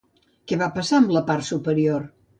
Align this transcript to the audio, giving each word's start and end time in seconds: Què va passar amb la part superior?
Què 0.51 0.57
va 0.61 0.69
passar 0.77 0.97
amb 1.03 1.13
la 1.17 1.23
part 1.31 1.49
superior? 1.51 2.13